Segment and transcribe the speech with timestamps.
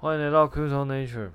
[0.00, 1.30] 欢迎来到 Crypto Nature。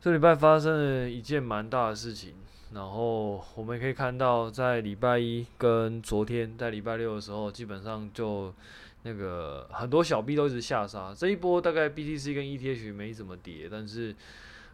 [0.00, 2.34] 这礼拜发生了一件蛮大的事情，
[2.72, 8.54] 然后我们可以看到，在礼拜一跟昨天，在礼拜六的时候，基本上就
[9.02, 11.12] 那个很多小币都一直下杀。
[11.12, 14.14] 这一波大概 BTC 跟 ETH 没怎么跌，但是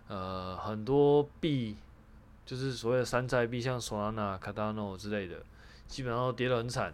[0.09, 1.75] 呃很多币
[2.45, 5.37] 就是所谓的山寨币，像 Solana、Cardano 之类的，
[5.87, 6.93] 基本上都跌得很惨。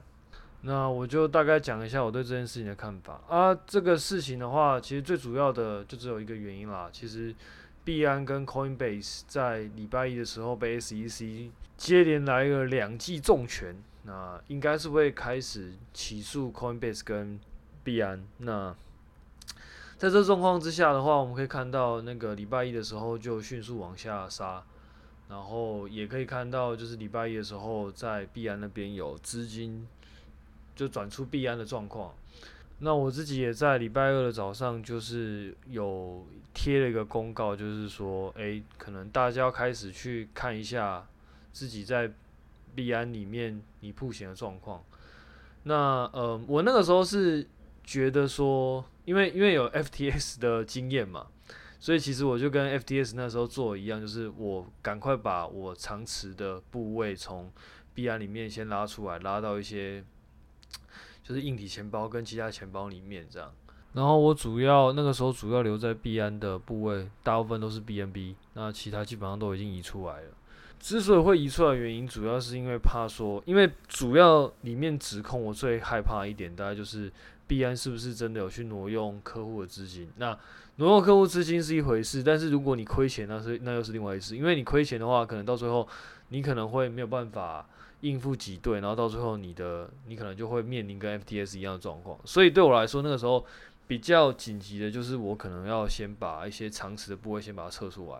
[0.64, 3.52] 那我就大概讲一下我对这件事情的看法啊。
[3.66, 6.88] 这个事情的话，其实最主要的就只有一个原因啦。
[6.92, 7.34] 其实
[7.82, 17.40] 币安跟 Coinbase 在礼拜一的时候被 SEC 接连来了两记重拳，那应该是会开始起诉 Coinbase 跟
[17.82, 18.24] 币安。
[18.38, 18.72] 那
[19.98, 24.62] 在这状况之下的话，我们可以看到那个礼拜一的时候就迅速往下杀，
[25.28, 29.88] 然后也可以看到就是礼拜一的时候在币安那边有资金。
[30.82, 32.12] 就转出币安的状况，
[32.80, 41.06] 那我自己也在礼拜二的早上，就是有贴了一个公告，就是说，诶、可能大家要开始去看一下
[41.52, 42.10] 自己在
[42.74, 44.82] 币安里面你曝险的状况。
[45.62, 47.46] 那呃，我那个时候是
[47.84, 51.28] 觉得说，因为因为有 FTS 的经验嘛，
[51.78, 57.52] 所以其实我就跟 FTS 那时候做一样，就是我赶快把我长持的部位从
[57.94, 60.02] 币安里面先拉出来，拉到一些。
[61.22, 63.52] 就是硬体钱包跟其他钱包里面这样，
[63.92, 70.28] 然后我主要那个时候主要留在币安的部位，大部分都是 BNB，那其他基本上都已经移出来了。
[70.80, 77.12] 之所以会移出来原因，主要是因为怕说，因为主要里面指控我最害怕一点，大概就是
[77.46, 80.10] 币安是不是真的有去挪用客户的资金？
[80.16, 80.36] 那
[80.76, 85.86] 挪用客户资金是一回事，但是如果你亏钱，那是那又是另外一回事，因为你亏钱的话，可能到最后
[86.30, 87.64] 你可能会没有办法。
[88.02, 93.44] 应付挤兑，然后到最后你的你可能就会面临跟 FTS 一样的状况，所以对我来说那个时候
[93.86, 98.18] 比较紧急的就是我可能要先把一些长持的部位先把它撤出来。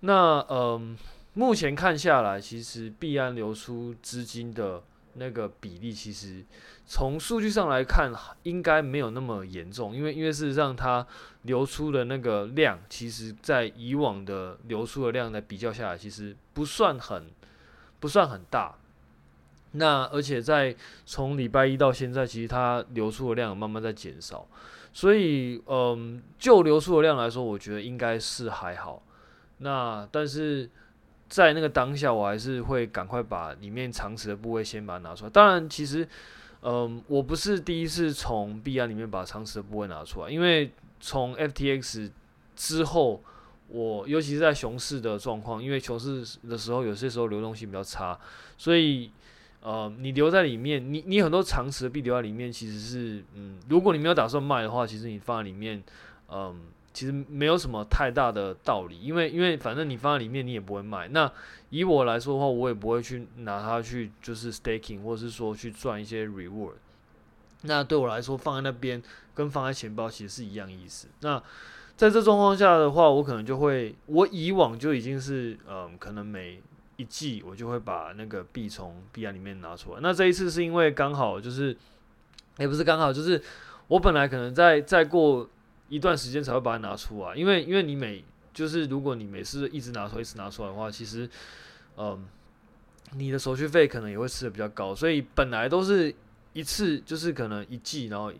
[0.00, 0.96] 那嗯，
[1.34, 4.82] 目前看下来，其实币安流出资金的
[5.14, 6.42] 那个比例，其实
[6.86, 8.10] 从数据上来看
[8.44, 11.06] 应该没有那么严重，因为因为事实上它
[11.42, 17.26] 流出的那个量，其实在以往的流出的量来比较下来，其实不算很。
[18.00, 18.74] 不算很大，
[19.72, 20.74] 那而且在
[21.04, 24.48] 从礼拜一到现在，其实它流出的量慢慢在减少，
[24.92, 29.02] 所以嗯，就流出的量来说，我觉得应该是还好。
[29.58, 30.68] 那但是
[31.28, 35.30] 在那个当下，我还是会赶快把里面长持的部位先把它拿出来。
[35.30, 36.08] 当然，其实
[36.62, 42.10] 嗯，我不是第一次从币安里面把长持的部位拿出来，因为从 FTX
[42.56, 43.22] 之后。
[43.70, 48.18] 我尤其是在熊市的状况，因为熊市的时候，有些时候流动性比较差，
[48.58, 49.10] 所以
[49.62, 55.82] 呃，你留在里面，你你很多长持的币留在里面，其实是嗯，如果你没有打算卖的话，其实你放在里面，
[56.28, 56.60] 嗯，
[56.92, 61.06] 其实没有什么太大的道理，因为因为反正你放在里面，你也不会卖。
[61.08, 61.30] 那
[61.68, 66.72] 以我来说的话，我也不会去拿它去就是 staking，或者是说去赚一些 reward。
[67.62, 69.02] 那对我来说，放在那边
[69.34, 71.08] 跟放在钱包其实是一样意思。
[71.20, 71.40] 那
[72.00, 76.58] 在这状况下的话，我可能就会，我以往就已经是，嗯，可能每
[76.96, 80.00] 一季我就会把那个币从币安里面拿出来。
[80.00, 81.76] 那这一次是因为刚好就是，
[82.56, 83.38] 也不是刚好，就是
[83.86, 85.46] 我本来可能再再过
[85.90, 88.24] 一段时间才会把它拿出来，因为因为你每
[88.54, 91.28] 就是如果你每次一直拿出来一直拿出来的话，其实，
[91.98, 92.26] 嗯，
[93.12, 96.14] 你的手续费可能也会吃得比较高，所以本来都是
[96.54, 98.32] 一次就是可能一季，然后。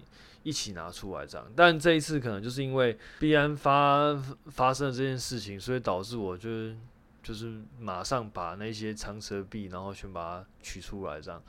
[0.43, 4.15] 一起拿出来这样，但这一次可能就是因为币安发
[4.47, 6.77] 发生了这件事情，所以导致我就是
[7.23, 11.43] 就是马上把那些长持币，然后全把它取出来这样。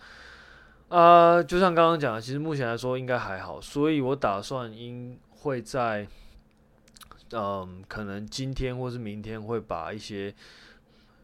[0.90, 6.06] 啊、就像刚刚讲的，其实目前来说应该还好，所以我打算应会在
[7.32, 10.36] 嗯，可能今天或是明天会把一些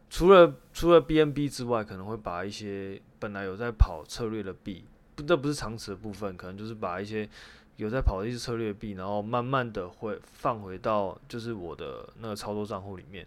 [0.08, 4.86] 除了除了 BNB 之外，可能会把一些本来有在跑策略的币，
[5.22, 7.28] 这不是长持的部分，可能就是把一些。
[7.76, 13.24] 有在跑的一些策略币，然后慢慢的会放回到就是我的那个操作账户里面，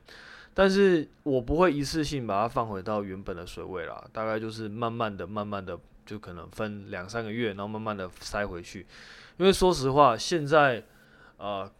[0.54, 8.86] 但是我不会一次性把它放回到原本的水位啦，大概就是慢慢的、慢慢的，就可能分两三个月，然后慢慢的塞回去。
[9.38, 10.84] 因为说实话，现在
[11.38, 11.72] 呃，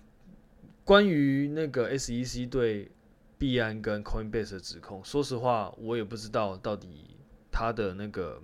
[0.86, 2.90] 关于那个 SEC 对
[3.38, 7.18] 币安跟 Coinbase 的指控，说实话，我也不知道到底
[7.52, 8.42] 他的那个。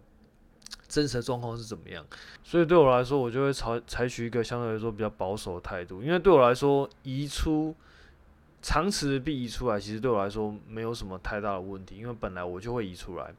[0.87, 2.05] 真实的状况是怎么样？
[2.43, 6.01] 所以对我来说，我就会采采取一个相对来说比较保守的态度。
[6.01, 7.75] 因为对我来说，移出
[8.61, 13.33] 长持的币移出来，其实对我来说没有什么太大的问题，因为本来我就会移出来。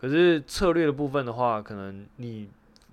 [0.00, 2.48] 可是策略的部分的话，可能你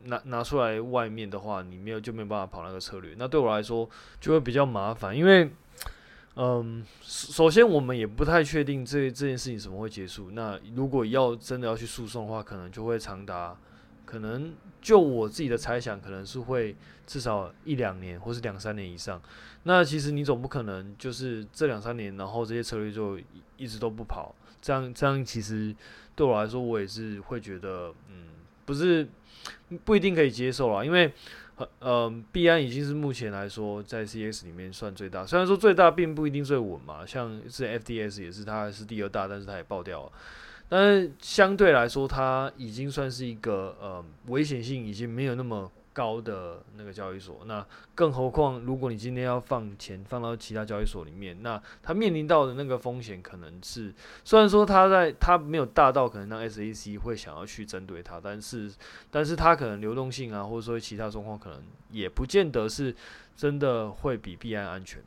[0.06, 3.16] 拿拿出来外面的话，你没有就没有办法跑那个策略。
[3.18, 5.50] 那对我来说就会比较麻烦，因为
[6.36, 10.32] 嗯，首先我们也不太确定这这件事情什么会结束。
[10.32, 13.56] 那如果要真的要去诉讼的话，可能就会长达。
[14.06, 16.76] 可能就我自己的猜想，可能是会
[17.08, 19.22] 至少一两年，或是两三年以上。
[19.64, 23.20] 那其实你总不可能就是这两三年，然后这些策略就
[23.58, 24.34] 一直都不跑。
[24.62, 25.76] 这样这样其实
[26.16, 28.30] 对我来说，我也是会觉得，嗯，
[28.66, 29.08] 不是
[29.84, 30.84] 不一定可以接受啦。
[30.86, 31.12] 因为
[31.80, 40.12] 呃，币安已经是目前来说在 CX 里面算最大，虽然说最大并不一定最稳嘛，像是 F D S 也是，它是第二大，但是它也爆掉了。
[40.68, 47.42] 但是相对来说，它已经算是一个呃危险性已经没有那么高的那个交易所。
[47.46, 58.70] 那更何况，如果你今天要放钱放到其他交易所里面，那它面临到的那个风险可能是，虽然说它在它没有大到可能让 SEC 会想要去针对它，但是
[59.12, 62.94] 但是它可能流动性啊，或者说其他状况，可能也不见得是
[63.38, 65.02] 真的会比币安安全。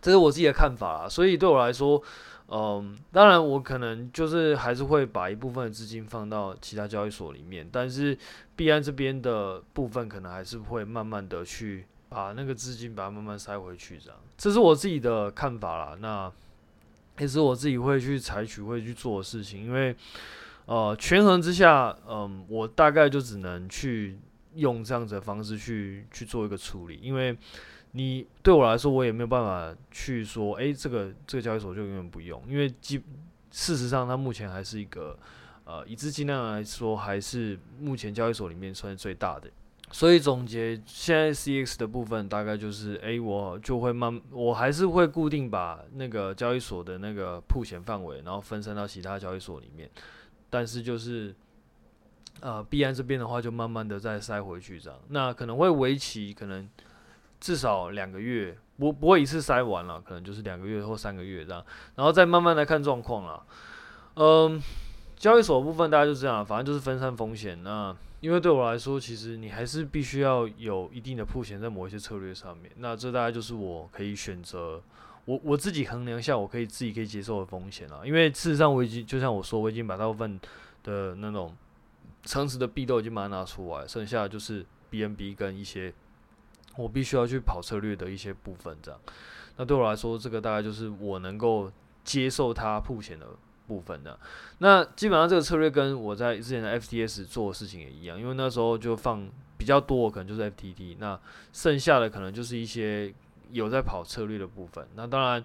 [0.00, 2.02] 这是我自己的看法啦，所以对我来说。
[2.48, 8.18] 嗯，当然，我可能就是还是会把一部分的资金放到其他交易所里面，但是
[8.56, 15.96] 币安这边的部分可能还是会慢慢的去把那个资金把它慢慢塞回去，这样，这是我自己的看法啦。
[15.98, 16.30] 那
[17.18, 19.96] 也是我自己会去采取会去做的事情，因为
[20.66, 24.18] 呃，权衡之下，嗯，我大概就只能去
[24.56, 27.34] 用这样子的方式去去做一个处理，因为。
[27.94, 32.96] 你对我来说，我也没有办法去说，哎，这个这个交易所就永远不用，因为基
[33.50, 35.14] 事实上它目前还是一个，
[35.64, 39.50] 呃，以资金量来说，还是目前交易所里面算是最大的。
[39.90, 49.90] 所以总结，现在 CX 的部分大概就是，哎，我就会慢，我还是会固定把那个交易所的那个铺钱范围，然后分散到其他交易所里面，
[50.48, 51.34] 但是就是，
[52.40, 56.66] 呃，币安这边的话，就慢慢的再塞回去这样，那可能会为期可能。
[57.42, 61.64] 至少两个月，不不会一次塞完了，可能就是两个月或三个月这样，
[61.96, 63.42] 然后再慢慢来看状况了。
[64.14, 64.62] 嗯，
[65.16, 67.60] 交易所部分大家就这样，反正就是分散风险。
[67.64, 72.70] 那因为对我来说，其实你还是必须要有一定的曝险在某一些策略上面。
[72.76, 74.80] 那这大概就是我可以选择，
[75.24, 78.06] 我我自己衡量一下，我可以自己可以接受的风险了。
[78.06, 80.38] 因为事实上我已经就像我说，我已经把大部分
[80.84, 81.52] 的那种
[82.22, 85.92] 诚实的币都已经把它拿出来，剩下就是 BNB 跟一些。
[86.76, 88.98] 我必须要去跑策略的一些部分，这样，
[89.58, 91.70] 那对我来说，这个大概就是我能够
[92.02, 93.26] 接受它铺钱的
[93.66, 94.18] 部分的。
[94.58, 99.28] 那基本上这个策略跟我在之前的 FTS 做的事情也一样，因为那时候就放
[99.58, 101.20] 比较多，可能就是 FTT，那
[101.52, 103.12] 剩下的可能就是一些
[103.50, 104.88] 有在跑策略的部分。
[104.94, 105.44] 那当然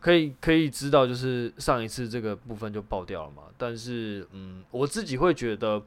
[0.00, 3.44] 可以可以知道，就是上一次这个部分就爆掉了嘛。
[3.56, 5.80] 但是，嗯，我自己会觉得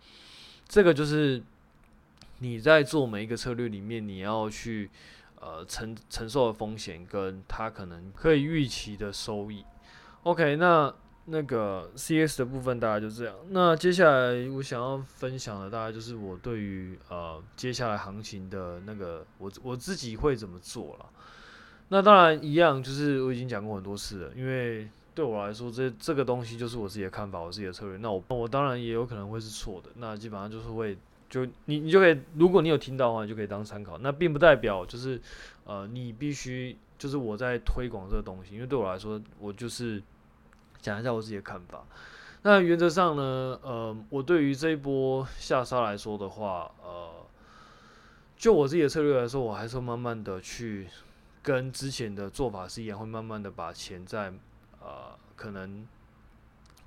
[0.65, 1.43] 这个就是。
[2.39, 4.89] 你在做每一个策略里面，你要去
[5.39, 9.65] 呃承承受的风险，跟它可能可以预期的收益。
[10.21, 10.93] OK，那
[11.25, 13.33] 那个 CS 的部分大概就这样。
[13.49, 21.05] 那接下来我想要分享的，大概就是我对于呃接下来行情的那个我我自己会怎么做了。
[21.89, 27.97] 那当然一样，就是我已经讲过很多次了，因为对我来说，这这个东西就是我自己的看法，我自己的策略。
[27.97, 30.95] 那我我当然也有可能会是错的，那基本上就是会。
[31.29, 33.97] 就你，你就可以，如果你有听到的话，你就可以当参考。
[33.97, 35.21] 那并不代表就是，
[35.65, 40.01] 呃，你必须就是我在推广这个东西，因为对我来说，我就是
[40.81, 41.83] 讲一下我自己的看法。
[42.43, 47.09] 那原则上呢，呃，我对于这一波下杀来说的话，呃，
[48.37, 50.87] 就我自己的策略来说，我还是会慢慢的去
[51.43, 54.31] 跟之前的做法是一样，会慢慢的把钱在
[54.79, 55.85] 呃可能。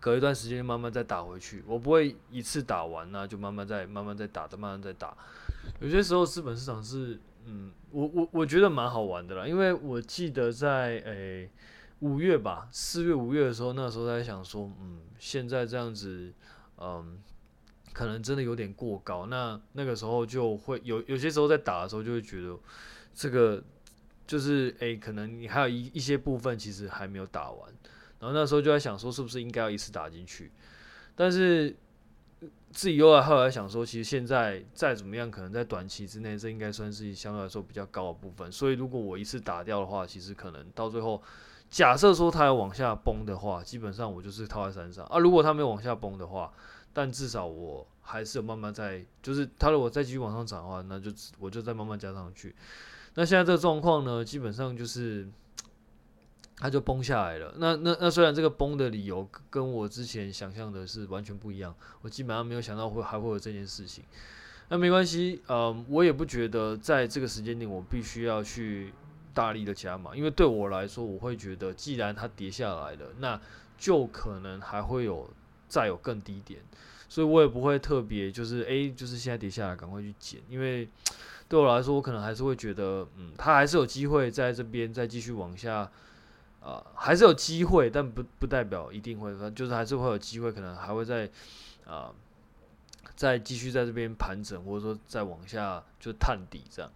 [0.01, 5.15] 隔一段时间慢慢再打回去，我不会一次打完呢，就慢慢再慢慢再打，再慢慢再打。
[5.79, 11.51] 有些时候资本市场是，嗯，我我我觉得蛮好玩的啦，因为我记得在诶
[11.99, 16.33] 五月吧，四月五月的时候，那时候在想说，嗯，现在这样子，
[16.79, 17.19] 嗯，
[17.93, 19.27] 可能真的有点过高。
[19.27, 22.59] 那那个时候就会有有些时候在打的时候，就会觉得
[23.13, 23.63] 这个
[24.27, 27.71] 就是诶，可能你还有一一些部分其实还没有打完。
[28.21, 30.53] 然后那时候就在想说，是不是应该要一次打进去？
[31.17, 31.75] 但是
[32.71, 38.53] 自己又来后来想说，其实现在再怎么样，可能在短期之内，这应该算是相对来说比较高的部分。
[38.53, 41.23] 所以如果我一次打掉的话，其实可能到最后，
[41.69, 45.19] 假设说它要往下崩的话，基本上我就是套在山上啊。
[45.19, 46.53] 如果它没有往下崩的话，
[46.93, 52.55] 但至少我还是有慢慢在，就是它如果再继续往上涨的话，那就我就再慢慢加上去。
[53.15, 55.27] 那现在这个状况呢，基本上就是。
[56.61, 57.55] 它就崩下来了。
[57.57, 64.05] 那那那虽然这个崩的理由跟我之前想象的是完全不一样，我基本上没有想到会还会有这件事情。
[64.69, 68.93] 那没关系，嗯，我也不觉得在这个时间点我必须要去
[69.33, 73.41] 大力的加码，因为对我来说，我会觉得既然它跌下来了，那
[73.79, 75.29] 就可能还会有
[75.67, 76.61] 再有更低点，
[77.09, 80.87] 所以我也不会特别就是诶、就是现在跌下来赶快去捡，因为
[81.49, 85.91] 对我来说，我可能还是会觉得，嗯，它还是有机会在这边再继续往下。
[86.61, 91.29] 啊、还是有机会，但不不代表一定会，就是还是会有机会，可能还会再
[91.87, 92.13] 啊、
[93.17, 96.91] 再继续在这边盘整，或者说再往下就探底这样。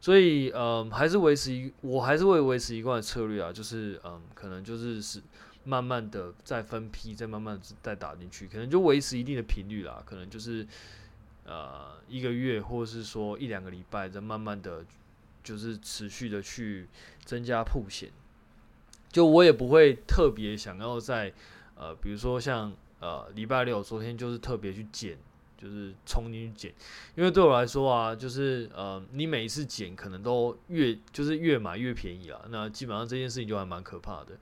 [0.00, 5.22] 所以，嗯、还是维持一，我还是会维持一贯的策略啊，就是嗯、可能就是是
[5.64, 10.66] 慢慢的再分批，再慢慢再打进去，可能就维持一定的频率啦，可能就是
[11.44, 14.84] 呃一个月，或者是说一两个礼拜，再慢慢的
[15.42, 16.88] 就是持续的去
[17.24, 18.10] 增加曝险。
[19.16, 21.32] 就我也不会特别想要在，
[21.74, 22.70] 呃，比如说像
[23.00, 25.16] 呃礼拜六昨天就是特别去减，
[25.56, 26.74] 就是冲进去减，
[27.14, 34.36] 因为对我来说啊，就是呃你每一次减可能都越就是越买越便宜啊，那基本上这件事情就还蛮可怕的。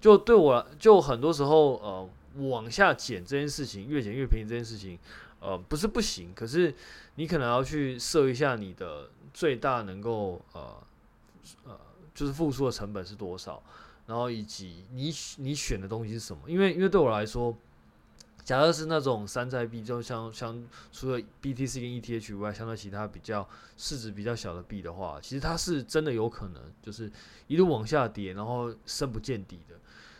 [0.00, 2.08] 就对我就很多时候呃
[2.48, 4.98] 往下减这件事情越减越便宜这件事情，
[5.38, 6.74] 呃不是不行，可是
[7.16, 10.82] 你可能要去设一下你的最大能够呃
[11.64, 11.78] 呃
[12.14, 13.62] 就是付出的成本是多少。
[14.06, 16.42] 然后以及你你选的东西是什么？
[16.46, 17.56] 因为因为对我来说，
[18.44, 27.10] 假设是那种山寨币，就像像除了 BTC 跟 ETH 以外，相对其他比较市值比较小的币的话，其实它是真的有可能就是
[27.46, 29.74] 一路往下跌，然后深不见底的。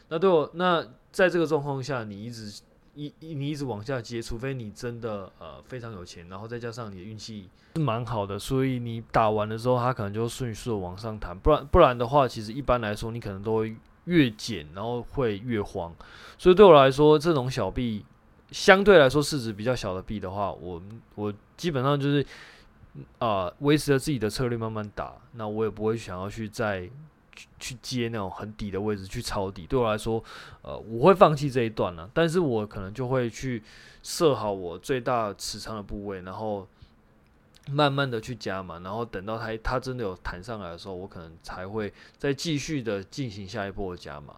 [0.09, 2.62] 那对我那在这个状况下，你一直
[2.95, 11.37] 一你一直往下接，除非你真的呃非常有钱，然后再加上你的运气是蛮好的，所以你打完的时候，它可能就迅速的往上弹。
[11.39, 15.95] 不然不然的话，其实一般来说，你可能都会越减，然后会越慌。
[16.39, 18.05] 所以对我来说，这种小币
[18.51, 20.83] 相对来说市值比较小的币的话，我
[21.15, 22.25] 我基本上就是
[23.19, 26.89] 啊维持着自己的策略慢慢打，那我也不会想要去再。
[27.64, 30.23] 去接那种很底的位置去抄底，对我来说，
[30.61, 32.11] 呃，我会放弃这一段了。
[32.12, 33.62] 但是我可能就会去
[34.02, 36.68] 设好我最大持仓的部位，然后
[37.71, 44.35] 慢慢的去加码，然后等到它它真的有弹上来的时候，我可能才会再继续的进行下一波的加码。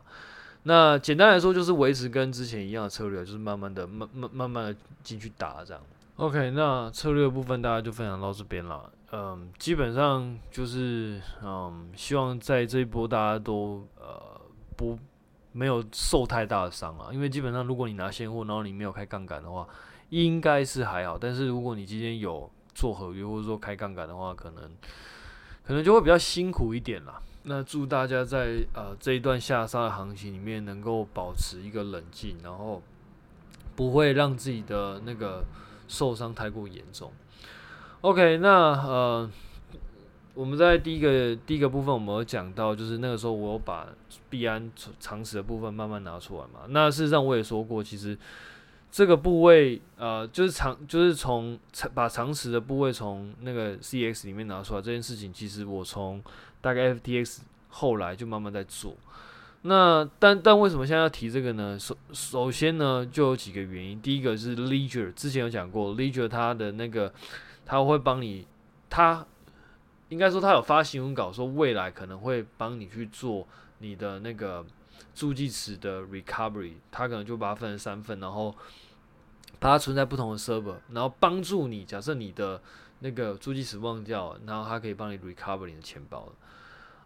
[0.63, 5.83] 那简单来说，就是维持跟之前一样的策略，就是慢慢的、慢慢、慢慢的进去打这样。
[6.17, 8.89] OK，那策略部分大家就分享到这边了。
[9.13, 14.41] 嗯，基本上就是嗯，希望在这一波大家都呃
[14.77, 14.99] 不
[15.53, 17.11] 没有受太大的伤啊。
[17.13, 19.67] 因为基本上如果你拿现货，然后你没有开杠杆的话，
[20.11, 21.17] 应该是还好。
[21.17, 24.71] 但是如果你今天有做合约或者说开杠杆的话，可能
[25.65, 27.23] 可能就会比较辛苦一点啦。
[27.45, 32.83] 那祝大家在呃这一段下杀的行情里面能够保持一个冷静，然后
[33.75, 35.45] 不会让自己的那个。
[35.89, 37.13] 受伤太过严重。
[38.03, 39.31] OK，那呃，
[40.35, 43.89] 我们在第一个第一个部分，我们有讲到，就是那个时候我有把
[44.31, 46.61] 币安常识的部分慢慢拿出来嘛。
[46.69, 48.17] 那事实上我也说过，其实
[48.91, 51.59] 这个部位呃，就是长就是从
[51.95, 56.23] 把常识的部位从那个 CX 里面拿出来这件事情，其实我从
[56.61, 57.39] 大概 FTX
[57.69, 58.95] 后来就慢慢在做。
[59.63, 61.77] 那但但为什么现在要提这个呢？
[61.77, 64.01] 首首先呢，就有几个原因。
[64.01, 67.13] 第一个是 Ledger，之前有讲过，Ledger 它的那个
[67.67, 68.47] 他会帮你，
[68.89, 69.27] 他
[70.09, 73.47] 应该说他有发新闻稿说未来可能会帮你去做
[73.81, 74.65] 你的那个
[75.15, 78.55] 助记词的 recovery，他可能就把它分成三份，然后
[79.59, 81.85] 把它存在不同的 server，然后帮助你。
[81.85, 82.63] 假设你的
[83.01, 86.33] 那个助记词忘掉了，然后他可以帮你 recovery 你的钱包。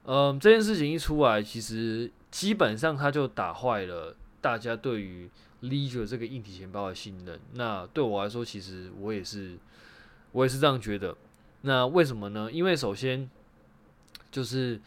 [0.05, 2.13] 嗯，这件事情一出来，其实。
[2.31, 5.29] 基本上，他就打坏了大家对于
[5.63, 7.41] Ledger 这个硬体钱包的信任。
[7.55, 9.59] 那对我来说，其实我也是，
[10.33, 11.17] 我也是这样觉得。
[11.63, 12.51] 那为什么呢？
[12.51, 13.29] 因为首先
[14.31, 14.81] 就是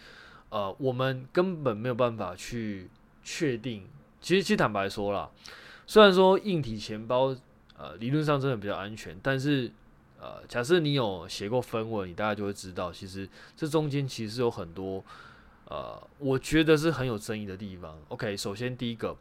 [0.49, 2.89] 呃，我们根本没有办法去
[3.23, 3.87] 确定。
[4.21, 5.29] 其实，其实坦白说啦，
[5.85, 7.35] 虽然说硬体钱包
[7.77, 9.71] 呃理论上真的比较安全，但是
[10.19, 15.03] 呃，假设你有写过分文你大概就会知道，其实这中间其实有很多。
[15.65, 17.97] 呃，我觉得是很有争议的地方。
[18.09, 19.15] OK，首先第一个，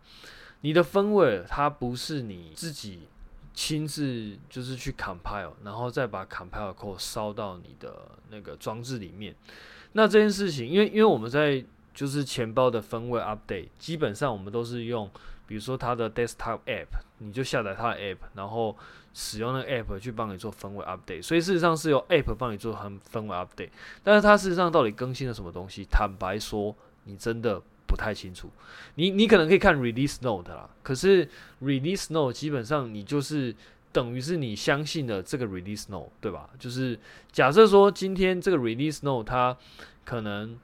[0.63, 3.03] 你的 firmware 它不是你自己
[3.55, 9.35] 亲自就是去 compile，然后再把 compile code 烧到你的那个装置里面。
[9.93, 15.11] 那这件事情，因为因为我们在就是钱包的分位 update，基本上我们都是用，
[15.47, 18.77] 比如说它的 desktop app，你就下载它的 app，然后。
[19.15, 23.69] 使用那个 app 去帮你做分位 update，所以事实上是由 app 帮你做很分位 update，
[24.03, 25.85] 但是它事实上到底更新了什么东西？
[25.85, 27.61] 坦白说，你真的
[27.93, 28.49] 不太清楚。
[28.95, 31.29] 你你可能可以看 release note 啦，可是
[31.61, 33.55] release note 基本上你就是
[33.93, 36.49] 等于是你相信了这个 release note，对吧？
[36.59, 36.99] 就是
[37.31, 39.55] 假设说今天这个 release note 它
[40.07, 40.59] 可能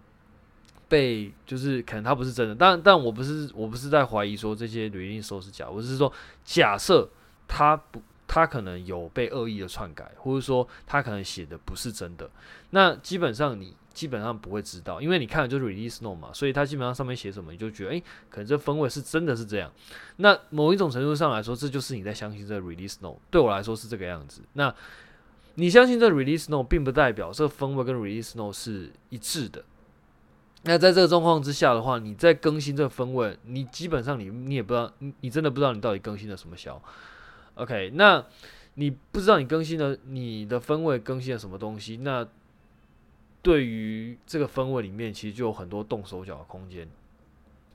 [0.88, 6.10] 被，就是可能它不是真的，但但我不是我不是在怀疑说这些 release note 是假，我是说
[6.44, 7.06] 假设
[7.46, 8.00] 它不。
[8.30, 12.30] 他可能有被恶意的篡改，或者说他可能写的不是真的，
[12.72, 18.00] 那基本上你基本上不会知道，因为你看的就是 release note 嘛，所以它基本上上面写什么，你就觉得诶、
[18.30, 19.68] 可能这分位是真的是这样。
[20.18, 23.18] 那某一种程度上来说，这就是你在相信这 release note。
[23.28, 24.42] 对我来说是这个样子。
[24.52, 24.72] 那
[25.56, 29.64] 你相信这 release note，并不代表这个分位跟 release note 是一致的。
[30.62, 36.80] 那在这个状况之下的话，你在更新这个分位，你基本上你你也不知道，你你真的不知道你到底更新了什么小。
[37.54, 38.24] OK，那
[38.74, 41.96] 你不知道你更新了你的分位更新了什么东西？
[41.98, 42.24] 那
[43.42, 46.88] 对于这个分位里面，其实就有很多动手脚的空间。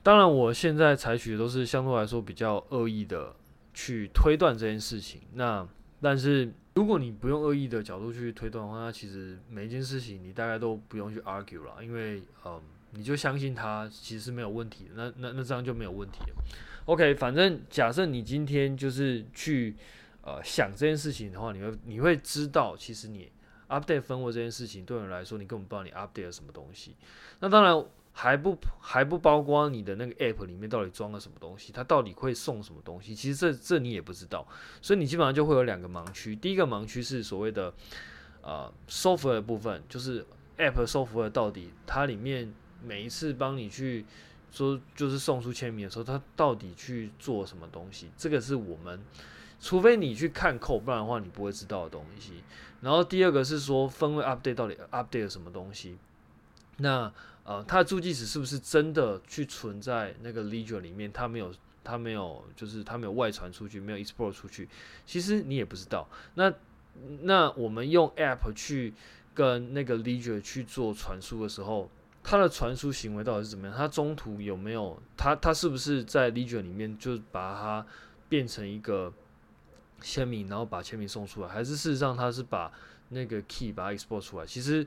[0.02, 3.34] 当然，我现在采取的都是相对来说比较恶意的
[3.72, 5.22] 去推断这件事情。
[5.32, 5.66] 那
[6.00, 14.90] 但是如果你不用恶意的角度去推断的话，那其实每一件事情你大概都不用去 argue 了，因为嗯，你就相信它其实是没有问题的。
[14.94, 16.44] 那那那这样就没有问题了。
[16.84, 19.74] OK，反正假设你今天就是去
[20.20, 23.32] 呃想这件事情的话，你会你会知道，其实你
[23.68, 26.96] update 分位这件事情对你来说，你根本不知道你 update 了什么东西。
[27.40, 34.46] 那当然还不还不包括你的那个 app 里面到底装了什么东西，它到底会送什么东西，其实这这你也不知道。
[34.80, 36.36] 所以你基本上就会有两个盲区。
[36.36, 37.72] 第一个盲区是所谓的
[38.42, 40.24] 呃 software 的部分，就是
[40.58, 42.52] app software 到底它里面
[42.82, 44.04] 每一次帮你去。
[44.52, 48.08] 说就是送出签名的时候，他到底去做什么东西？
[48.16, 49.04] 这个是我们，
[49.58, 52.34] 除非你去看扣，不然的话你不会知道的东西。
[52.84, 55.96] 然后第二个是说分位 update 到底 update 了什么东西？
[56.76, 57.12] 那
[57.42, 61.10] 呃，它的助记词是不是真的去存在那个 ledger 里面？
[61.10, 64.68] 它没有，它没有，就是它没有外传出去，没有 export 出去。
[65.04, 66.06] 其实你也不知道。
[66.34, 66.52] 那
[67.22, 68.94] 那我们用 app 去
[69.34, 71.90] 跟那个 ledger 去做传输的时候。
[72.26, 73.76] 它的传输行为到底是怎么样？
[73.76, 74.98] 它中途有没有？
[75.14, 77.86] 它它是不是在 Ledger 里面就把它
[78.30, 79.12] 变成一个
[80.04, 81.48] 签名，然后把签名送出来？
[81.48, 82.70] 还是事实上他是把
[83.08, 84.44] 那个 key 把它 export 出来？
[84.44, 84.86] 其实，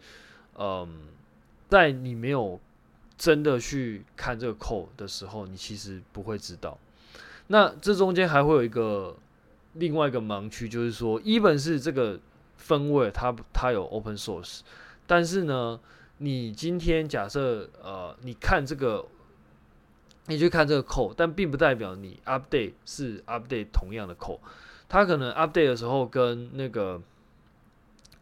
[0.55, 0.87] 嗯，
[1.67, 2.59] 在你没有
[3.17, 6.77] 真的去看这个 code 的时候，你其实不会知道。
[7.47, 9.17] 那这中间还会有一个
[9.73, 12.19] 另外一个盲区，就是说，even 是这个
[12.57, 14.59] 分位，它它有 open source，
[15.07, 15.79] 但是呢，
[16.17, 19.05] 你今天假设呃，你看这个，
[20.25, 24.39] 你去看这个 code，但并不代表你 update 是 update 同样的 code，
[24.89, 27.01] 它可能 update 的时候跟那个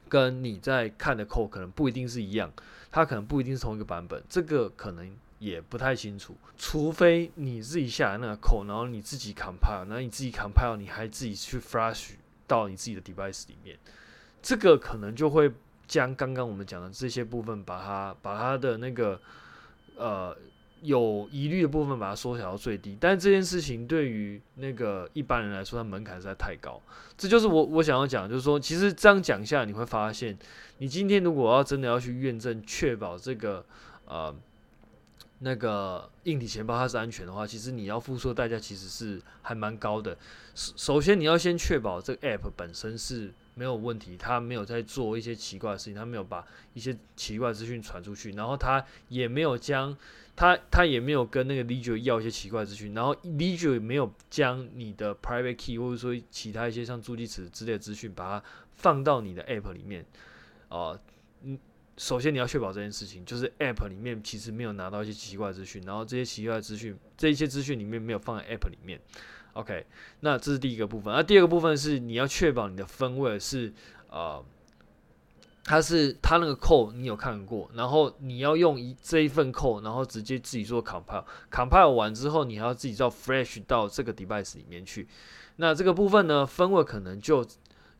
[0.09, 2.51] 跟你在看的 code 可能不一定是一样，
[2.91, 12.11] 它可能不一定是同一个版本，这个可能也不太清楚，除非你自己下来那个 code，然后你自己 compile，然后你自己 compile，你还自己去 flash
[12.47, 13.77] 到你自己的 device 里面，
[14.41, 15.51] 这个可能就会。
[15.87, 19.21] 将刚刚我们讲的这些部分，把它把它的那个
[19.95, 20.35] 呃
[20.85, 22.97] 有疑虑的部分，把它缩小到最低。
[22.99, 26.81] 但这件事情对于那个一般人来说，它门槛实在太高。
[27.17, 30.37] 这就是我我想要讲，就是说，其实这样讲下，你会发现，
[30.77, 33.65] 你今天如果要真的要去验证，确保这个
[34.05, 34.35] 呃
[35.39, 40.17] 那个硬体钱包它是安全的话，其实你要付出的代价其实是还蛮高的。
[40.53, 43.33] 首首先，你要先确保这个 app 本身是。
[43.57, 49.95] 没有问题，他没有在做一些奇怪的事情，他没有把一些奇怪资讯传出去，然后他也没有将
[50.35, 58.45] 他他也没有跟那个 Ledger 要一些奇怪资讯，然后 Ledger 也没有将你的 private key 或者说其他一些像助记词之类的资讯，把它
[58.75, 60.05] 放到你的 app 里面。
[60.67, 60.99] 啊，
[61.43, 61.57] 嗯，
[61.95, 68.99] 首先你要确保这件事情，就是 app 里面其实没有拿到一些奇怪资讯，然后这些奇怪资讯，这一些资讯里面没有放在 app 里面。
[69.53, 69.85] OK，
[70.19, 71.13] 那这是第一个部分。
[71.13, 73.71] 那第二个部分是你要确保你的分位是
[74.09, 74.43] 呃，
[75.67, 85.07] 它是它那个 code 你有看过，然后你要用一这一份 code，然后直接自己做 compile，compile 完之后你还要自己造 flash 到这个 device 里面去。
[85.55, 87.43] 那这个部分呢，分位可能就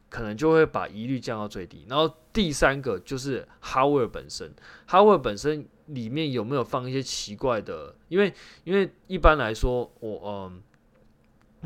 [0.10, 1.88] 可能就会把疑虑降到最低。
[1.89, 4.54] 然后第三个就是 hardware 本身
[4.88, 7.95] ，hardware 本身里面有没有放一些奇怪的？
[8.10, 8.32] 因为
[8.63, 10.62] 因为一般来说我嗯。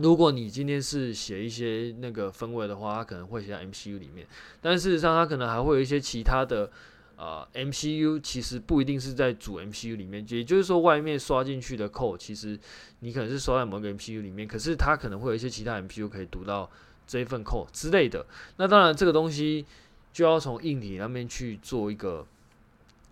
[0.02, 4.26] 如果你今天是写一些那个分位的话，它可能会写在 MCU 里面，
[4.62, 6.70] 但事实上它可能还会有一些其他的，
[7.16, 12.58] 呃，MCU 其实不一定是在主 MCU 里面，也就是说外面刷进去的 code，其实
[13.00, 16.70] 你可能是刷在某个 MCU 里面，可是它可能会有一些其他 MCU 可以读到
[17.06, 18.26] 这一份 code 之类的。
[18.58, 19.66] 那当然这个东西
[20.12, 22.26] 就要从硬体那边去做一个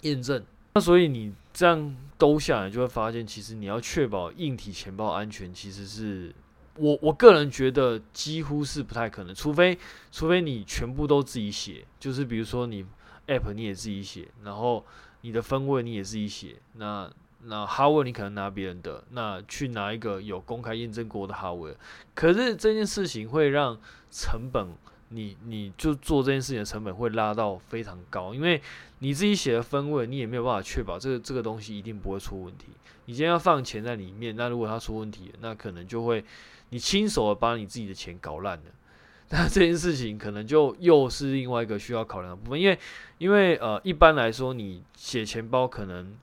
[0.01, 0.43] 验证。
[0.73, 6.33] 那所以你这样兜下来就会发现，其实你要确保硬体钱包安全，其实是。
[6.77, 9.77] 我我个人觉得几乎是不太可能，除非
[10.11, 12.85] 除非你全部都自己写，就是比如说你
[13.27, 14.85] App 你也自己写，然后
[15.21, 17.11] 你的分位你也自己写，那
[17.43, 21.75] 那 Hardware 你可能拿别人的，那去拿一个有公开验证过的 Hardware，
[22.13, 23.77] 可是这件事情会让
[24.11, 24.67] 成本。
[25.09, 28.61] 你你就做这件事情的成本会拉到非常高，因为
[28.99, 32.65] 你自己写的分位，你也没有办法确保这个这个东西一定不会出问题。
[33.05, 36.25] 你今天要放钱在里面，那如果它出问题，那可能就会
[36.69, 38.63] 你亲手把你自己的钱搞烂了。
[39.29, 42.79] 那这件事情可能就又是另外一个需要考量的部分，因为
[43.17, 46.15] 因为呃一般来说你写钱包可能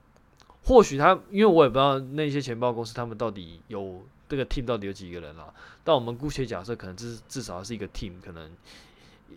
[0.63, 4.05] 或许他，因为我也不知道那些钱包公司他们到底有。
[4.27, 5.53] 这个 team 到底有几个人啊？
[5.83, 8.51] 但我们姑且假设，可能至至少是一个 team，可能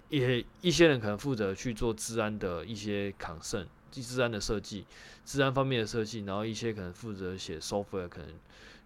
[0.08, 4.86] 也一些人可能负责去做治安的一些 concern，资安的设计，
[5.26, 8.28] 治安方面的设计，然后一些可能负责写 software，可能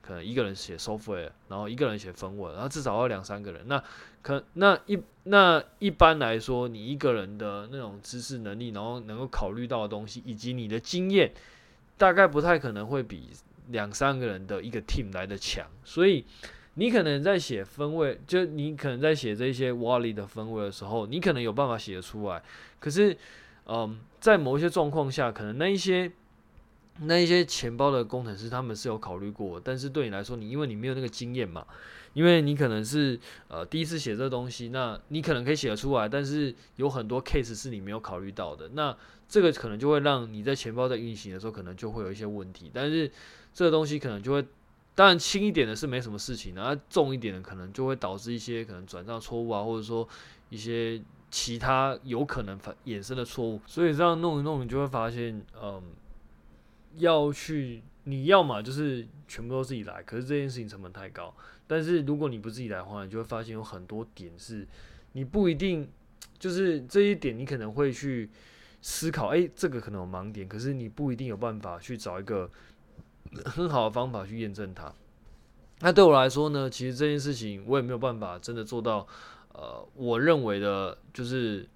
[0.03, 3.63] 可能一个人写 software，然后一个人写分文，然后至少要两三个人。
[3.67, 3.83] 那
[4.21, 11.33] 可那一那一般来说，你一个人的那种知识能力，然后能够考虑到的东西，以及你的经验，
[11.97, 13.31] 大概不太可能会比。
[13.69, 16.27] 两三个人的一个 team 来的强，所以
[16.75, 22.43] 你可能在写分位，就你可能在写这些 wallet 的分位的时候，你可能有办法写得出来。
[22.81, 23.17] 可是，
[23.67, 26.11] 嗯，在某一些状况下，可能那一些
[27.01, 31.67] 那一些钱包的工程师他们是有考虑过，但是对你来说，你因为你没有那个经验嘛，
[32.13, 38.97] 因为你可能是呃第一次写这东西，那你可能可以写得出来，但是有很多 case 是你没有考虑到的，那
[39.29, 43.11] 这个可能就会让你在钱包在运行的时候，可能就会有一些问题，但是。
[43.55, 44.43] 这个东西可能就会，
[44.95, 50.09] 当然轻一点的是没什么事情，然后重一点的可能就会导致一些可能转账错误啊，或者说
[50.49, 50.99] 一些
[51.31, 53.61] 其他有可能反衍生的错误。
[53.67, 55.83] 所以这样弄一弄，你就会发现，嗯，
[56.97, 61.35] 要去你要么就是全部都自己来，可是这件事情成本太高。
[61.67, 64.67] 但是如果你不自己来的话，你就会发现有很多点是
[65.13, 65.89] 你不一定，
[66.39, 68.31] 就是这一点你可能会去
[68.81, 72.51] 思考，哎，这个可能有盲点，可是你不一定有办法去找一个。
[73.47, 74.93] 很好的方法去验证它。
[75.81, 79.07] 那对我来说呢，其实这件事情我也没有办法真的做到，
[79.55, 81.67] 呃，我认为的就是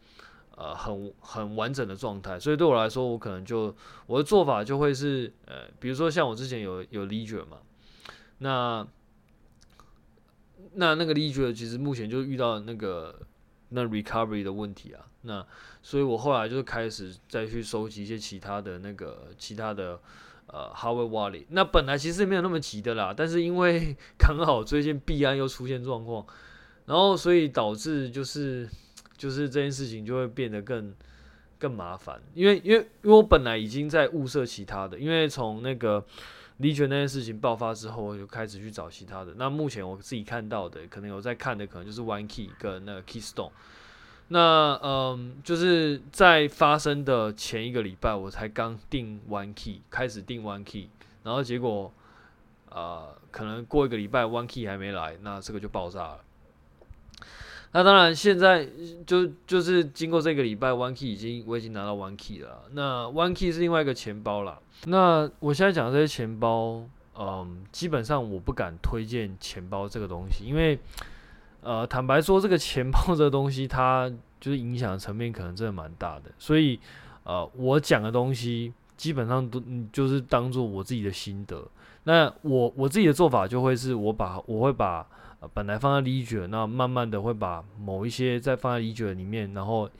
[0.57, 2.40] 呃很很完整的状态。
[2.40, 3.73] 所以对我来说，我可能就
[4.07, 7.59] 我的做法就会是，呃，比如说像我之前有有 Ledger 嘛，
[8.38, 8.85] 那
[10.75, 13.21] 那那个 Ledger 其实目前就遇到那个
[13.69, 15.07] 那 recovery 的问题啊。
[15.23, 15.47] 那
[15.83, 20.01] 所以我后来就开始再去收集一些其他的那个其他的。
[20.49, 26.25] 呃，Hardware Wallet，那本来其实没有那么急的啦，但是因为 刚好最近币安又出现状况，
[26.85, 28.71] 然后所以导致就是
[29.16, 30.94] 就是这件事情就会变得更
[31.59, 36.05] 更麻烦，因为因为因为我本来已经在物色其他的，因为从那个
[36.61, 39.35] Ledger 那件事情爆发之后，我就开始去找其他的。
[39.37, 43.50] 那目前我自己看到的，可能有在看的，可能就是 OneKey 跟那个 Keystone。
[44.29, 50.88] 那嗯，就是在发生的前一个礼拜，我才刚订 One Key，开始订 One Key，
[51.22, 51.92] 然后结果，
[52.70, 56.18] 呃，可能过一个礼拜 One Key 还没来，那这个就爆炸了。
[57.72, 58.68] 那当然，现在
[59.07, 62.64] 就就是经过这个礼拜，One Key 已经我已经拿到 One Key 了。
[62.72, 64.59] 那 One Key 是另外一个钱包啦。
[64.87, 66.83] 那我现在讲的这些钱包，
[67.18, 70.79] 嗯，基本上我不敢推荐钱包这个东西，因为。
[71.62, 76.31] 呃，坦白说，这个钱包这个东西，它就是影响层面可能真的蛮大的。
[76.38, 76.79] 所以，
[77.24, 79.61] 呃，我讲的东西基本上都
[79.92, 81.66] 就是当做我自己的心得。
[82.05, 85.05] 那我我自己的做法就会是我把我会把、
[85.40, 89.90] 呃、本来放在 Ledger，那慢慢的会把某一些再放在 Ledger 里面，然后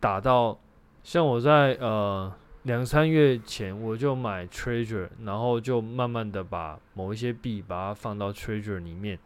[0.00, 0.58] 打到
[1.02, 2.32] 像我在呃
[2.64, 9.18] 两三月前我就买 Treasure，然后就慢慢的把某一些币把它放到 Treasure 里面。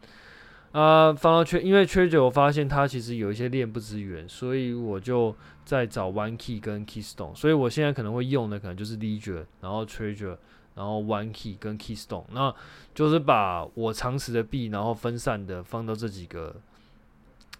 [0.71, 10.35] 啊，放到缺，因为 Trezor 我发现它其实有一些链不支援，所以我就在找 One Key 跟 Keystone，所以我现在可能会用的可能就是 Ledger，然后 Treasure
[10.75, 12.53] 然后 One Key 跟 Keystone，那
[12.93, 16.55] 就是把我常持的币，然后分散的放到这几个，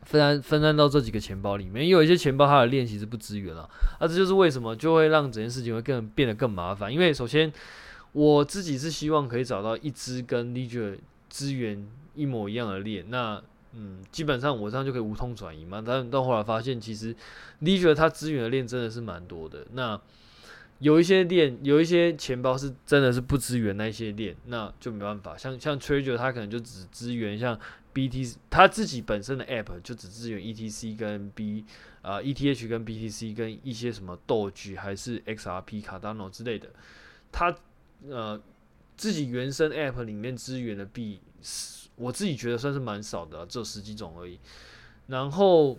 [0.03, 7.51] 分散分散到这几个钱包里面，因为有一些钱包它的链其实不支援了，啊，这就是为什么就会让整件事情会更变得更麻烦，因为首先
[8.11, 10.97] 我自己是希望可以找到一支跟 Ledger
[11.29, 11.87] 支援。
[12.15, 15.83] 一模一样的链，那嗯，基本上我这样就可以无痛转移嘛。
[15.83, 17.15] 但到后来发现，其实
[17.63, 19.65] Ledger 它支援的链真的是蛮多的。
[19.71, 19.99] 那
[20.83, 25.37] 有一些链，有一些钱包是真的是不支援那些链，那就没办法。
[25.37, 27.57] 像像 Trezor 它可能就只支援像
[27.93, 31.63] BTC，它自己本身的 App 就只支援 ETC 跟 B
[32.01, 36.67] 啊、ETH 跟 BTC 跟一些什么 Doge 还是 XRP、Cardano 之类的。
[37.31, 37.55] 它
[38.09, 38.41] 呃
[38.97, 41.21] 自己原生 App 里面支援的币。
[41.95, 44.37] 我自己觉得算是蛮少的，只有十几种而已。
[45.07, 45.77] 然后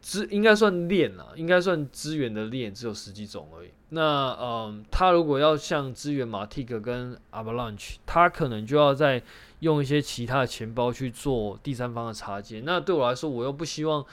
[0.00, 3.68] 资应该算链了，应该算资源的链只有十几种而已。
[3.90, 9.22] 那嗯，他如果要像资源马蒂克跟 Avalanche，他可能就要再
[9.60, 12.64] 用一些其他的钱包去做第三方的插件。
[12.64, 14.04] 那对我来说，我又不希望，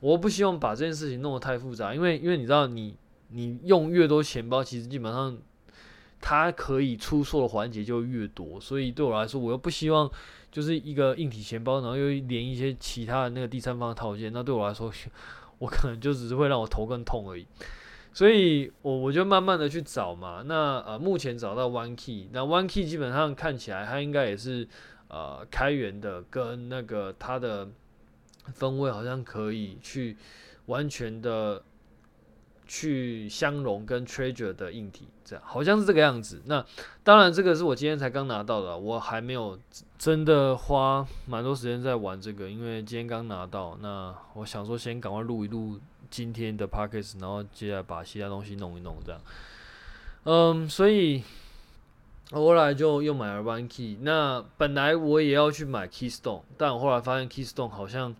[0.00, 2.96] 我又不希望把这件事情弄得太复杂，因为因为你知道你。
[3.30, 5.36] 你用越多钱包，其实基本上
[6.20, 10.08] 它可以出错的环节就越多，所以对我来说，我又不希望
[10.54, 14.88] 就是一个硬体钱包，然后又连一些其他的那个第三方套件，那对我来说，
[15.58, 17.44] 我可能就只是会让我头更痛而已。
[18.12, 24.68] 所以我我就慢慢的去找嘛，那呃目前找到 One Key，那 One Key 基本上看起来它应该也是
[25.08, 27.68] 呃开源的，跟那个它的
[28.52, 30.16] 分位好像可以去
[30.66, 31.64] 完全的。
[32.66, 36.40] 去相容跟 Treasure 的硬体，这样好像是这个样子。
[36.46, 36.64] 那
[37.02, 39.58] 当然，这个是我今天才刚拿到的，我还没有
[39.98, 43.76] 真的花蛮多时间在玩这个，因为今天刚拿到。
[43.82, 45.78] 那我想说，先赶快录一录
[46.10, 49.20] 今天的 Podcast，然后接下来把其他东西弄一弄，这样。
[50.24, 51.22] 嗯，所以
[52.30, 53.98] 后来就又买了 One Key。
[54.00, 58.14] 那本来我也要去买 Keystone，但我后来发现 Keystone 好像，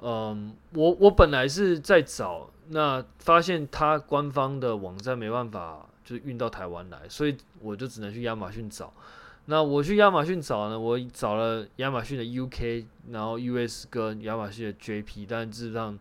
[0.00, 2.50] 嗯，我我本来是在找。
[2.74, 8.90] 那发现他官方的网站没办法就运到台湾来，所以我就只能去亚马逊找。
[9.44, 15.98] 那我去亚马逊找呢，我找了亚马逊的 UK，然后 US 跟亚马逊的 JP，但事实上，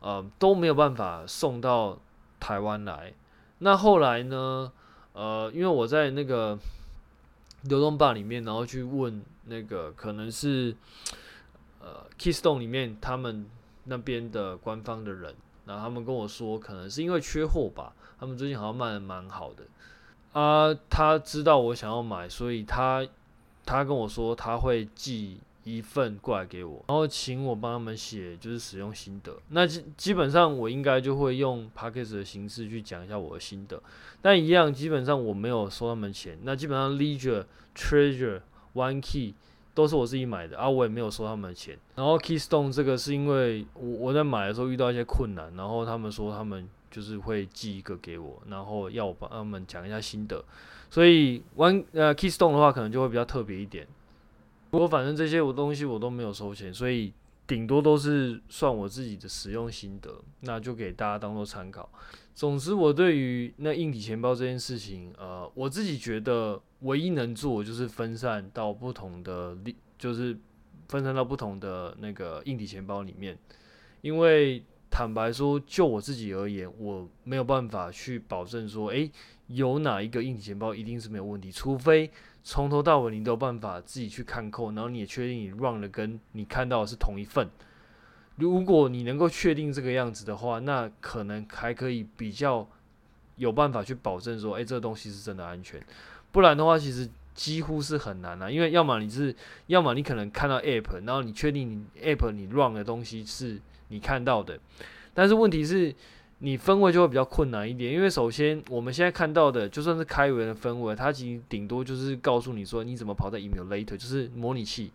[0.00, 1.98] 呃都没有办法送到
[2.38, 3.14] 台湾来。
[3.60, 4.70] 那后来呢，
[5.14, 6.58] 呃，因为我在那个
[7.62, 10.76] 流动吧里面，然后去问那个可能是
[11.80, 13.46] 呃 Keystone 里面他们
[13.84, 15.34] 那边的官方的人。
[15.66, 19.64] 然后他们跟我说，可能是因为缺货吧，他们最近好像卖的蛮好的。
[20.32, 23.06] 啊，他知道我想要买，所以他
[23.64, 29.36] 他跟我说他会寄一份过来给我，然后请我帮他们写就是使用心得。
[29.48, 33.82] 那基基本上我应该就会用 Podcast 的形式去讲一下我的心得。
[34.20, 36.38] 但一样，基本上我没有收他们钱。
[36.42, 38.40] 那基本上 Ledger、treasure、
[38.74, 39.34] One Key。
[39.74, 41.76] 都是我自己买的啊，我也没有收他们的钱。
[41.96, 50.42] 然后 Keystone 这个是因为我我在买的时候遇到一些困难，然后他们说他们就是会寄一个给我，然后要我帮他们讲一下心得。
[50.88, 53.86] 所以 One 呃 Keystone 的话可能就会比较特别一点。
[54.70, 57.12] 不过反正这些我东西我都没有收钱，所以
[57.46, 61.90] 顶多都是算我自己的使用心得，那就给大家当做参考。
[62.34, 66.60] 总之，我对于那硬体钱包这件事情，呃，我自己觉得。
[66.80, 69.56] 唯一能做就是分散到不同的，
[69.96, 70.38] 就是
[70.86, 73.38] 分散到不同的那个硬体钱包里面，
[74.02, 79.10] 因为坦白说，就我自己而言，我没有办法去保证说，诶，
[79.46, 82.10] 有哪一个硬体钱包一定是没有问题，除非
[82.44, 87.48] 从头到尾你都有办法自己去看扣，然后你也确定你 run 的跟你看到的是同一份。
[88.36, 92.68] 如果你能够确定这个样子的话，那可能还可以比较
[93.36, 95.80] 有办法去保证说，诶，这个东西是真的安全。
[96.30, 99.34] 不然的话，其实几乎是很难啊，因为要么你是，
[99.68, 104.58] 要么你可能看到 app，然后你确定你 app 你 run 的东西是你看到的，
[105.14, 105.94] 但是问题是，
[106.38, 114.92] 你分位就会比较困难一点，因为首先我们现在看到的就算是开源的分位，它其实顶多就是告诉你说你怎么跑在 emulator，就是模拟器，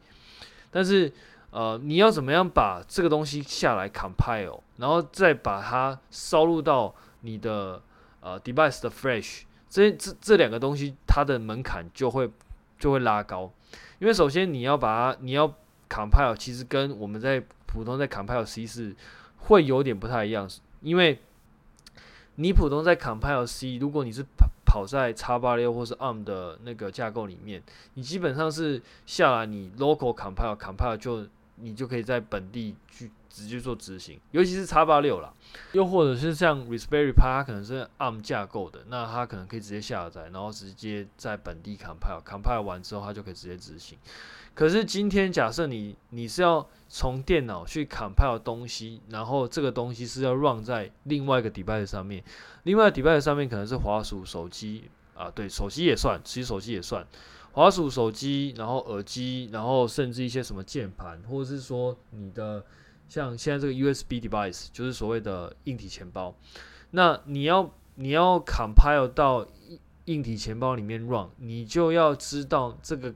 [0.70, 1.12] 但是
[1.52, 7.82] 呃你要怎么样把这个东西下来 compile，然后再把它烧入到你的
[8.22, 9.42] 呃 device 的 flash。
[9.70, 12.30] 这这这两个东西，它的门槛就会
[12.80, 13.52] 就会拉高，
[14.00, 15.48] 因为首先你要把它，你要
[15.88, 18.96] compile，其实跟我们在普通在 compile C 是
[19.38, 20.50] 会有点不太一样，
[20.82, 21.20] 因为
[22.40, 27.62] 你普通在 compile C，如果你是跑跑在 X86 或是 ARM 的那个架构里面，
[27.96, 33.12] 你基本上是下来你 local compile compile 就你就可以在本地去。
[33.32, 35.32] 直接做执行，尤其是 X86 啦，
[35.74, 43.96] 又或者是像 Raspberry Pi，它可能是 ARM 架构的，那它可能可以直接下载，然后直接在本地 compile，compile 完之后它就可以直接执行。
[44.60, 52.22] 可是今天假设你你是要从电脑去 compile 东西，然后这个东西是要 run 在另外一个 device 上面，
[52.64, 57.08] 另外 device 上面可能是滑鼠、手机啊，对，手机也算，其实手机也算，
[57.54, 62.62] 滑鼠、手机，然后耳机，然后甚至一些什么键盘，或者是说你的。
[63.08, 66.36] 像现在这个 USB device 就是所谓的硬体钱包，
[66.92, 69.48] 那你要你要 compile 到
[70.04, 73.16] 硬体钱包里面 run，你就要知道这个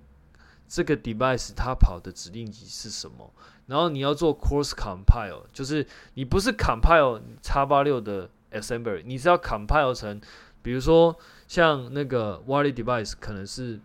[0.68, 3.32] 这个 device 它跑的指令集是什么，
[3.68, 10.20] 然后你要做 cross compile，就是你不是 compile x86 的 assembly，你是要 compile 成，
[10.62, 11.16] 比如说
[11.48, 13.80] 像那个 Wally device 可能是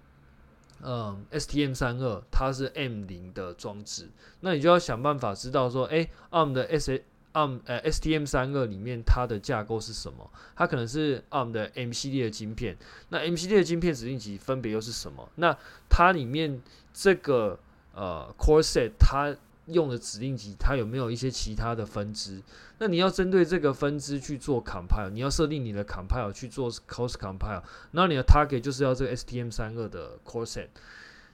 [0.83, 4.09] 嗯，STM 三二它是 M 零的装置，
[4.41, 10.31] 那你就要想办法知道说，哎，ARM 的 SA ARM 呃 STM 三二里面它的架构是什么？
[10.57, 12.77] 它可能是 ARM 的 M 系列的晶片，
[13.11, 15.29] 那 M 系列的晶片指令集分别又是什么？
[15.37, 15.57] 那
[15.88, 16.61] 它里面
[16.93, 17.59] 这个
[17.95, 19.37] 呃 Core Set 它
[19.67, 22.43] 用的指令集，它有没有一些其他的分支？
[22.79, 30.69] 那你要针对这个分支去做 compile，你要设定你的 compile 去做 cross compile，那你的 target 就是要这个 STM 三二的 core set，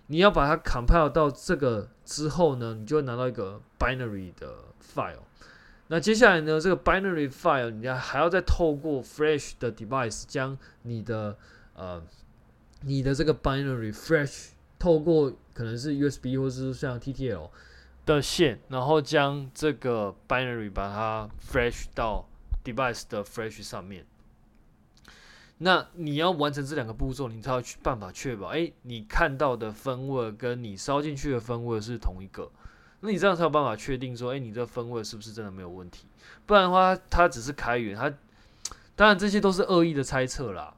[0.09, 5.23] 你要把它 compile 到这个之后呢，你就会拿到一个 binary 的 file。
[5.89, 11.37] 那接下来呢，这个 binary file 你要还要再透过 flash 的 device 将你的
[11.75, 12.03] 呃
[12.83, 17.51] 你的这个 binary flash 透过可能是 USB 或是像 TTL。
[18.07, 22.29] 的线，然后将这个 binary 把它 flash 到
[22.63, 24.05] device 的 flash 上面。
[25.57, 32.53] 那你要完成这两个步骤，你才要去办法确保，哎，你看到的分位跟你烧进去的分位是同一个。
[33.05, 36.07] 那你这样才有办法确定说，哎，你这 firmware 是不是真的没有问题？
[36.47, 38.11] 不然的话，它只是开源，它
[38.97, 40.75] 当然这些都是恶意的猜测啦。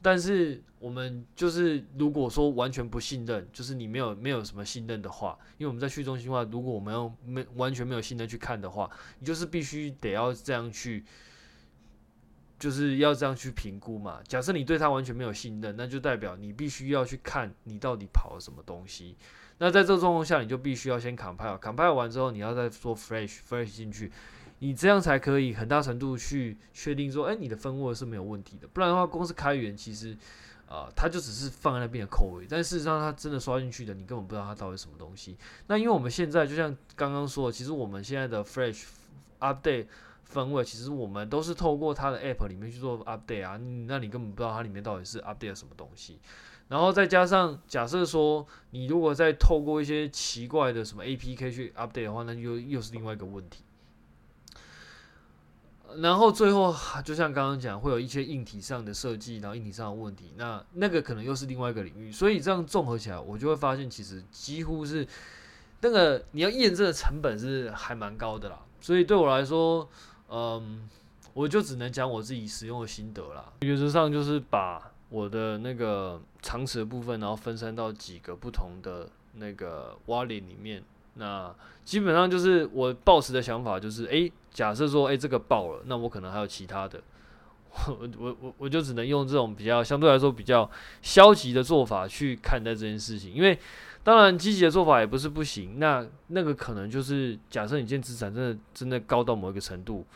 [0.00, 11.04] 但是我们就是，如果说完全不信任，就是你没有没有什么信任的话，因为我们在去中心化，如果我们要没完全没有信任去看的话，你就是必须得要这样去，
[12.56, 14.20] 就是要这样去评估嘛。
[14.28, 19.16] 假设你对它完全没有信任，那就代表你必须要去看你到底跑了什么东西。
[19.58, 24.10] 那在这个状况下，你就必须要先 compile，compile 完之后，你要再做 flash flash 进去。
[24.60, 28.66] 你这样才可以很大程度去确定说，哎，你的分位是没有问题的。
[28.66, 30.16] 不然的话，公司开源其实，
[30.68, 32.44] 啊、它就只是放在那边的口味。
[32.48, 35.36] 但事实上，它真的刷进去的，你根本不知道它到底什么东西。
[35.68, 38.86] 那因为我们现在就像刚刚说的，其实我们现在的 Flash
[39.38, 39.86] Update
[40.24, 43.60] 分位其实我们都是透过它的 App 里面去做 Update 啊。
[43.86, 46.18] 那你根本不知道它里面到底是 Update 什么东西。
[46.68, 53.64] 然后再加上假设说，你如果再透过一些奇怪的什么 APK 去 Update 的话，那又又是另外一个问题。
[55.96, 62.12] 然后最后，就像刚刚讲，会有一些硬体上的设计，然后硬体上的问题，那那个可能又是另外一个领域。
[62.12, 65.08] 所以这样综合起来，我就会发现，其实几乎是
[65.80, 68.60] 那个你要验证的成本是还蛮高的啦。
[68.82, 69.88] 所以对我来说，
[70.28, 70.86] 嗯，
[71.32, 73.50] 我就只能讲我自己使用的心得啦。
[73.60, 80.82] 原则上就是把我的那个长池的部分，然后分散到几个不同的那个洼里里面。
[81.14, 81.52] 那
[81.84, 87.02] 基本上就是我抱持的想法，就是诶，假设说诶这个爆了，那我可能还有其他的，
[87.88, 90.70] 我我我我就只能用这种比较相对来说比较
[91.02, 93.58] 消极的做法去看待这件事情，因为
[94.04, 95.80] 当然积极的做法也不是不行。
[95.80, 100.06] 那那个可能就是假设你现在资产真的真的高到某一个程度，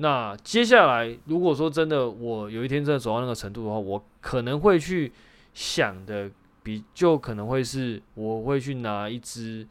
[0.00, 5.12] 那接下来如果说真的我有一天真的走到那个程度的话，我可能会去
[5.52, 6.30] 想的
[6.62, 9.66] 比就可能会是我会去拿一支。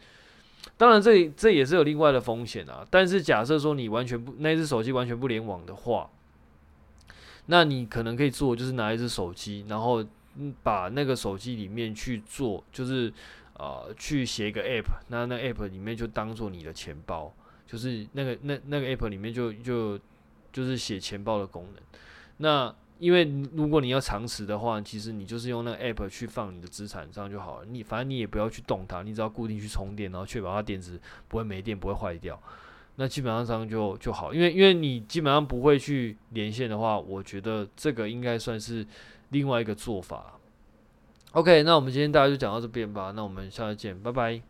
[0.77, 2.85] 当然这，这也是有另外的风险啊。
[2.89, 6.09] 但是假设说你完全不那只手机完全不联网的话，
[7.47, 10.05] 那你可能可以做，就是拿一只手机，然后
[10.61, 13.11] 把那个手机里面去做，就是
[13.57, 17.33] 呃去写一个 app，那那 app 里面就当做你的钱包，
[17.65, 19.99] 就是那个那那个 app 里面就就
[20.51, 21.83] 就是写钱包的功能，
[22.37, 22.75] 那。
[22.99, 27.65] 因为如果你要长持的话，其实你就是用那个 app 去放你的资产上就好了。
[27.65, 32.37] 你反正你也不要去动它，你只要固定去充电，然后确保它电池不会没电，不会坏掉。
[32.97, 34.33] 那基本上这样就就好。
[34.33, 38.85] 因为因为你基本上不会去连线的话，我觉得这个应该算是
[39.29, 40.37] 另外一个做法。
[41.31, 43.13] OK，那我们今天大家就讲到这边吧。
[43.15, 44.41] 那我们下次见，拜拜。